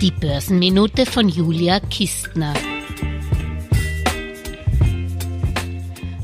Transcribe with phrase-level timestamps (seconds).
[0.00, 2.52] Die Börsenminute von Julia Kistner.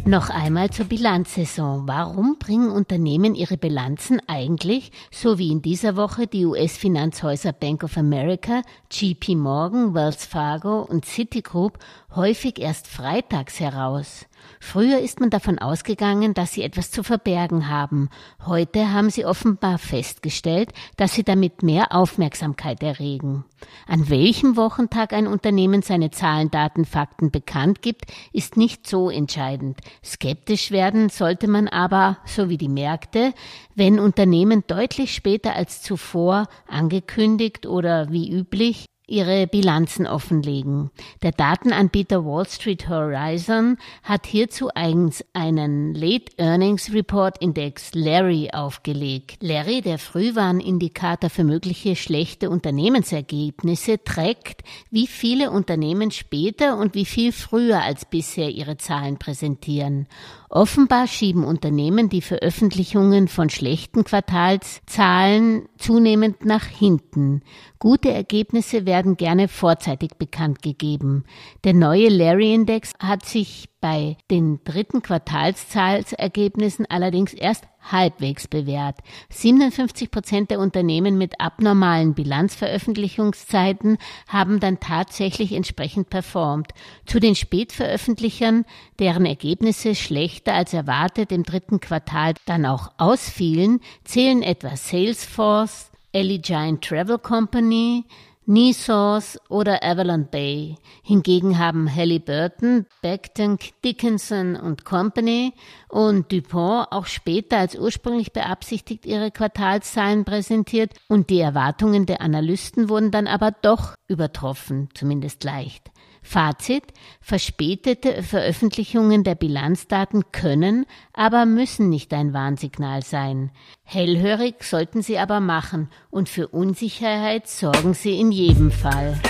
[0.05, 1.89] Noch einmal zur Bilanzsaison.
[1.89, 7.97] Warum bringen Unternehmen ihre Bilanzen eigentlich, so wie in dieser Woche die US-Finanzhäuser Bank of
[7.97, 11.79] America, JP Morgan, Wells Fargo und Citigroup
[12.15, 14.27] häufig erst freitags heraus?
[14.61, 18.09] Früher ist man davon ausgegangen, dass sie etwas zu verbergen haben.
[18.47, 23.45] Heute haben sie offenbar festgestellt, dass sie damit mehr Aufmerksamkeit erregen.
[23.87, 29.81] An welchem Wochentag ein Unternehmen seine Zahlen, Daten, Fakten bekannt gibt, ist nicht so entscheidend.
[30.05, 33.35] Skeptisch werden sollte man aber, so wie die Märkte,
[33.75, 40.91] wenn Unternehmen deutlich später als zuvor angekündigt oder wie üblich ihre Bilanzen offenlegen.
[41.23, 49.39] Der Datenanbieter Wall Street Horizon hat hierzu eigens einen Late Earnings Report Index Larry aufgelegt.
[49.41, 57.33] Larry, der Frühwarnindikator für mögliche schlechte Unternehmensergebnisse, trägt, wie viele Unternehmen später und wie viel
[57.33, 60.07] früher als bisher ihre Zahlen präsentieren.
[60.49, 67.43] Offenbar schieben Unternehmen die Veröffentlichungen von schlechten Quartalszahlen zunehmend nach hinten.
[67.79, 71.25] Gute Ergebnisse werden gerne vorzeitig bekannt gegeben.
[71.65, 78.99] Der neue Larry-Index hat sich bei den dritten Quartalszahlergebnissen allerdings erst halbwegs bewährt.
[79.31, 86.73] 57 Prozent der Unternehmen mit abnormalen Bilanzveröffentlichungszeiten haben dann tatsächlich entsprechend performt.
[87.07, 88.65] Zu den Spätveröffentlichern,
[89.01, 96.39] deren Ergebnisse schlechter als erwartet im dritten Quartal dann auch ausfielen, zählen etwa Salesforce, Ellie
[96.39, 98.05] Giant Travel Company,
[98.45, 100.75] Nisource oder Avalon Bay.
[101.05, 105.53] Hingegen haben Halliburton, Becton, Dickinson und Company
[105.89, 112.89] und DuPont auch später als ursprünglich beabsichtigt ihre Quartalszahlen präsentiert und die Erwartungen der Analysten
[112.89, 115.92] wurden dann aber doch übertroffen, zumindest leicht.
[116.23, 116.85] Fazit,
[117.21, 123.51] verspätete Veröffentlichungen der Bilanzdaten können, aber müssen nicht ein Warnsignal sein.
[123.83, 129.21] Hellhörig sollten sie aber machen und für Unsicherheit sorgen sie in jedem Fall.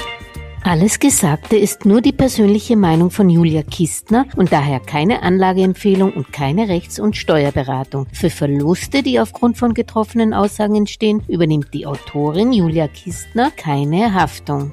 [0.64, 6.32] Alles Gesagte ist nur die persönliche Meinung von Julia Kistner und daher keine Anlageempfehlung und
[6.32, 8.06] keine Rechts- und Steuerberatung.
[8.12, 14.72] Für Verluste, die aufgrund von getroffenen Aussagen entstehen, übernimmt die Autorin Julia Kistner keine Haftung.